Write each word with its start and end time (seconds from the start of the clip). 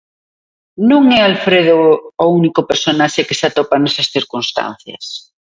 Non 0.89 1.03
é 1.19 1.19
Alfredo 1.23 1.75
o 2.25 2.27
único 2.39 2.61
personaxe 2.71 3.25
que 3.27 3.37
se 3.39 3.45
atopa 3.47 3.75
nesas 3.79 4.07
circunstancias. 4.15 5.05